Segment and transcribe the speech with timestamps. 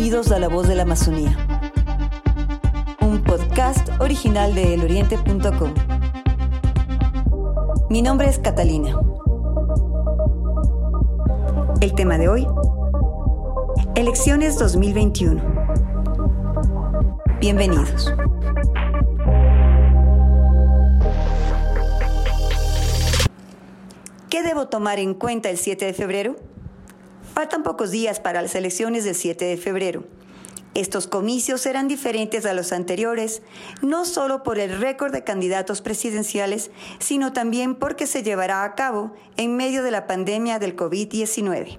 [0.00, 1.36] Bienvenidos a La Voz de la Amazonía,
[3.00, 5.74] un podcast original de eloriente.com.
[7.90, 8.96] Mi nombre es Catalina.
[11.80, 12.46] El tema de hoy,
[13.96, 15.42] Elecciones 2021.
[17.40, 18.14] Bienvenidos.
[24.30, 26.47] ¿Qué debo tomar en cuenta el 7 de febrero?
[27.38, 30.02] Faltan pocos días para las elecciones del 7 de febrero.
[30.74, 33.42] Estos comicios serán diferentes a los anteriores,
[33.80, 39.12] no solo por el récord de candidatos presidenciales, sino también porque se llevará a cabo
[39.36, 41.78] en medio de la pandemia del COVID-19.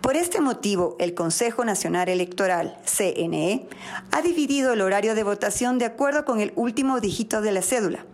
[0.00, 3.68] Por este motivo, el Consejo Nacional Electoral, CNE,
[4.10, 8.04] ha dividido el horario de votación de acuerdo con el último dígito de la cédula.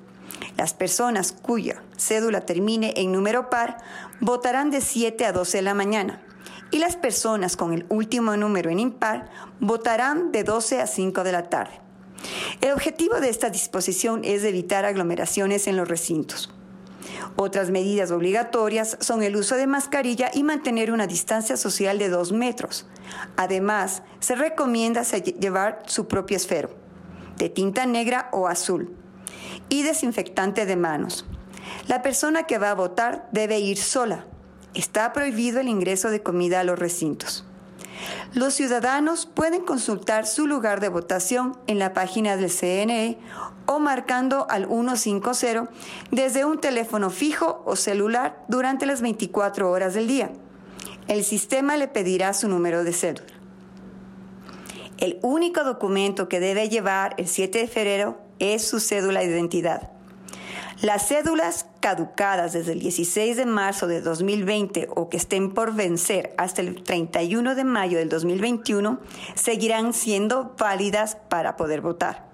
[0.58, 3.78] Las personas cuya cédula termine en número par
[4.20, 6.27] votarán de 7 a 12 de la mañana
[6.70, 9.30] y las personas con el último número en impar
[9.60, 11.80] votarán de 12 a 5 de la tarde.
[12.60, 16.52] El objetivo de esta disposición es evitar aglomeraciones en los recintos.
[17.36, 22.32] Otras medidas obligatorias son el uso de mascarilla y mantener una distancia social de 2
[22.32, 22.86] metros.
[23.36, 26.70] Además, se recomienda llevar su propio esfero,
[27.36, 28.94] de tinta negra o azul,
[29.68, 31.26] y desinfectante de manos.
[31.86, 34.26] La persona que va a votar debe ir sola
[34.74, 37.44] Está prohibido el ingreso de comida a los recintos.
[38.34, 43.18] Los ciudadanos pueden consultar su lugar de votación en la página del CNE
[43.66, 45.70] o marcando al 150
[46.10, 50.30] desde un teléfono fijo o celular durante las 24 horas del día.
[51.08, 53.32] El sistema le pedirá su número de cédula.
[54.98, 59.90] El único documento que debe llevar el 7 de febrero es su cédula de identidad.
[60.82, 66.34] Las cédulas caducadas desde el 16 de marzo de 2020 o que estén por vencer
[66.38, 69.00] hasta el 31 de mayo del 2021
[69.34, 72.26] seguirán siendo válidas para poder votar.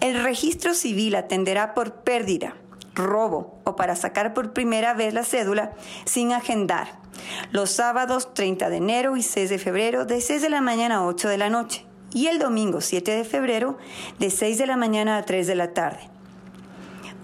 [0.00, 2.56] El registro civil atenderá por pérdida,
[2.94, 5.72] robo o para sacar por primera vez la cédula
[6.04, 7.02] sin agendar
[7.50, 11.06] los sábados 30 de enero y 6 de febrero de 6 de la mañana a
[11.06, 13.76] 8 de la noche y el domingo 7 de febrero
[14.18, 16.10] de 6 de la mañana a 3 de la tarde.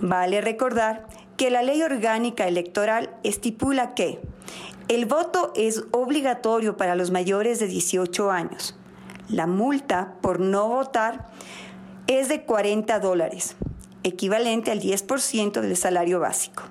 [0.01, 1.07] Vale recordar
[1.41, 4.21] que la ley orgánica electoral estipula que
[4.89, 8.77] el voto es obligatorio para los mayores de 18 años.
[9.31, 11.29] La multa por no votar
[12.09, 13.57] es de 40 dólares,
[14.03, 16.65] equivalente al 10% del salario básico.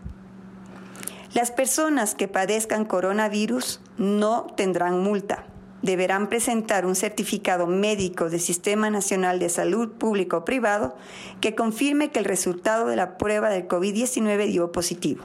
[1.34, 5.48] Las personas que padezcan coronavirus no tendrán multa
[5.82, 10.96] deberán presentar un certificado médico del Sistema Nacional de Salud Público o Privado
[11.42, 15.24] que confirme que el resultado de la prueba del COVID-19 dio positivo.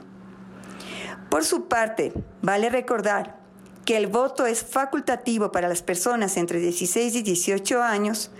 [1.29, 3.45] Por su parte, vale recordar
[3.85, 8.31] que el voto es facultativo para las personas entre 16 y 18 años,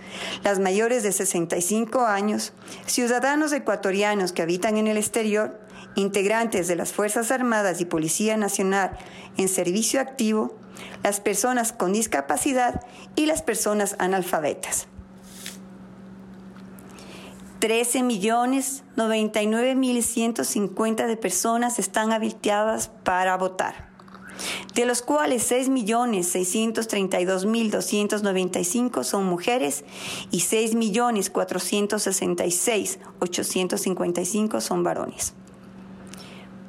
[0.42, 2.52] las mayores de 65 años,
[2.84, 5.58] ciudadanos ecuatorianos que habitan en el exterior,
[5.96, 8.96] integrantes de las Fuerzas Armadas y Policía Nacional
[9.36, 10.54] en servicio activo,
[11.02, 12.82] las personas con discapacidad
[13.16, 14.86] y las personas analfabetas.
[17.58, 23.88] 13 millones 99 mil 150 de personas están habilitadas para votar,
[24.74, 29.84] de los cuales 6 millones 632 mil 295 son mujeres
[30.30, 35.32] y 6 millones 466 855 son varones.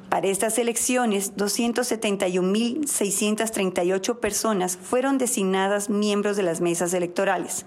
[0.08, 7.66] Para estas elecciones, 271.638 personas fueron designadas miembros de las mesas electorales.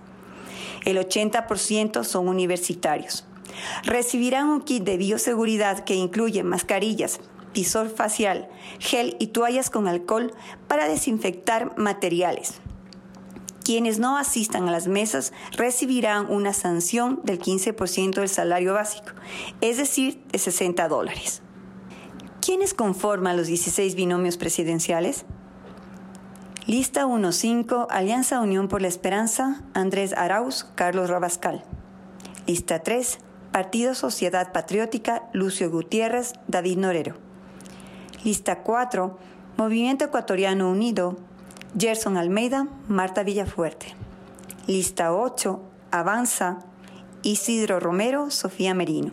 [0.83, 3.27] El 80% son universitarios.
[3.83, 7.19] Recibirán un kit de bioseguridad que incluye mascarillas,
[7.53, 10.33] pisor facial, gel y toallas con alcohol
[10.67, 12.55] para desinfectar materiales.
[13.63, 19.11] Quienes no asistan a las mesas recibirán una sanción del 15% del salario básico,
[19.61, 21.43] es decir, de 60 dólares.
[22.41, 25.25] ¿Quiénes conforman los 16 binomios presidenciales?
[26.65, 31.63] Lista 1.5, Alianza Unión por la Esperanza, Andrés Arauz, Carlos Rabascal.
[32.47, 33.19] Lista 3,
[33.51, 37.15] Partido Sociedad Patriótica, Lucio Gutiérrez, David Norero.
[38.23, 39.19] Lista 4,
[39.57, 41.17] Movimiento Ecuatoriano Unido,
[41.77, 43.93] Gerson Almeida, Marta Villafuerte.
[44.65, 45.61] Lista 8,
[45.91, 46.57] Avanza,
[47.21, 49.11] Isidro Romero, Sofía Merino.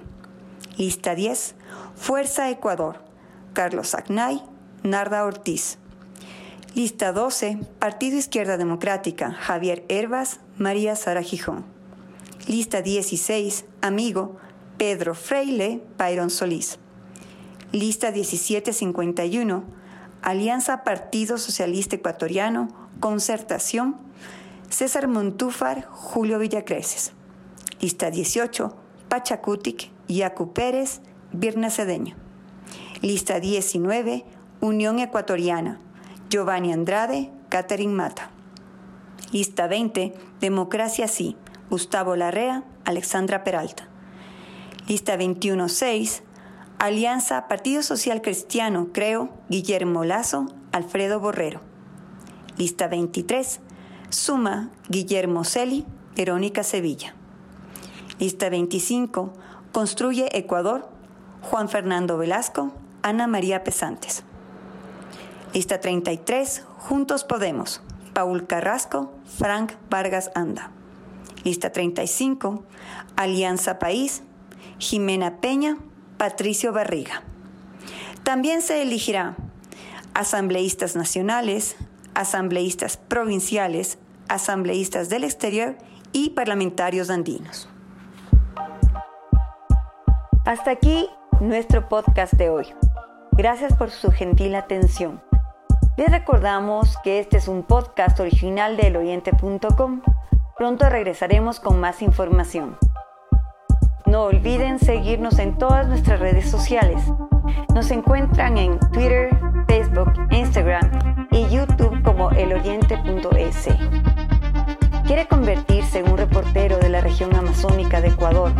[0.78, 1.56] Lista 10,
[1.94, 3.07] Fuerza Ecuador,
[3.58, 4.40] Carlos Agnay,
[4.84, 5.78] Narda Ortiz.
[6.76, 11.64] Lista 12, Partido Izquierda Democrática, Javier Herbas, María Sara Gijón.
[12.46, 14.36] Lista 16, Amigo,
[14.76, 16.78] Pedro Freile, Byron Solís.
[17.72, 19.64] Lista 1751,
[20.22, 22.68] Alianza Partido Socialista Ecuatoriano,
[23.00, 23.96] Concertación,
[24.70, 27.10] César Montúfar, Julio Villacreces.
[27.80, 28.76] Lista 18,
[29.08, 31.00] Pachacutic, Yacu Pérez,
[31.32, 32.27] Virna Cedeño.
[33.02, 34.24] Lista 19,
[34.60, 35.78] Unión Ecuatoriana,
[36.28, 38.30] Giovanni Andrade, Catherine Mata.
[39.30, 41.36] Lista 20, Democracia Sí,
[41.70, 43.88] Gustavo Larrea, Alexandra Peralta.
[44.88, 46.22] Lista 21-6,
[46.78, 51.60] Alianza Partido Social Cristiano, creo, Guillermo Lazo, Alfredo Borrero.
[52.56, 53.60] Lista 23,
[54.10, 55.84] Suma, Guillermo Celi,
[56.16, 57.14] Verónica Sevilla.
[58.18, 59.32] Lista 25,
[59.72, 60.97] Construye Ecuador,
[61.42, 64.24] Juan Fernando Velasco, Ana María Pesantes.
[65.54, 67.82] Lista 33, Juntos Podemos,
[68.12, 70.70] Paul Carrasco, Frank Vargas Anda.
[71.44, 72.64] Lista 35,
[73.16, 74.22] Alianza País,
[74.78, 75.78] Jimena Peña,
[76.16, 77.22] Patricio Barriga.
[78.24, 79.36] También se elegirá
[80.14, 81.76] asambleístas nacionales,
[82.14, 83.98] asambleístas provinciales,
[84.28, 85.78] asambleístas del exterior
[86.12, 87.68] y parlamentarios andinos.
[90.44, 91.08] Hasta aquí
[91.40, 92.66] nuestro podcast de hoy.
[93.32, 95.22] Gracias por su gentil atención.
[95.96, 100.02] Les recordamos que este es un podcast original de eloriente.com.
[100.56, 102.76] Pronto regresaremos con más información.
[104.06, 107.02] No olviden seguirnos en todas nuestras redes sociales.
[107.74, 109.30] Nos encuentran en Twitter,
[109.68, 113.68] Facebook, Instagram y YouTube como eloriente.es.
[115.06, 118.52] ¿Quiere convertirse en un reportero de la región amazónica de Ecuador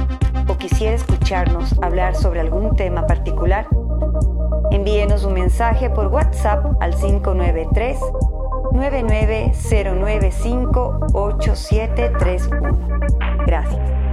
[0.58, 3.66] quisiera escucharnos hablar sobre algún tema particular?
[4.70, 7.98] Envíenos un mensaje por WhatsApp al 593
[8.72, 12.78] 99095 8731.
[13.46, 14.07] Gracias.